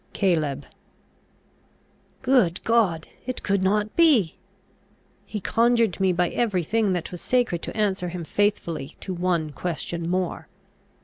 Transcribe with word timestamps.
Caleb. 0.13 0.65
Good 2.23 2.63
God! 2.63 3.07
it 3.27 3.43
could 3.43 3.61
not 3.61 3.95
be? 3.95 4.33
He 5.27 5.39
conjured 5.39 5.99
me 5.99 6.11
by 6.11 6.29
every 6.29 6.63
thing 6.63 6.93
that 6.93 7.11
was 7.11 7.21
sacred 7.21 7.61
to 7.61 7.77
answer 7.77 8.09
him 8.09 8.23
faithfully 8.23 8.95
to 9.01 9.13
one 9.13 9.51
question 9.51 10.09
more. 10.09 10.47